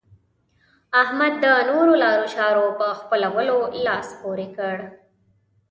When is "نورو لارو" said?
1.69-2.25